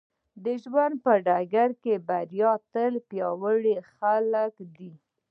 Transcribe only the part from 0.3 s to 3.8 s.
د ژوند په ډګر کې بريا تل د پياوړو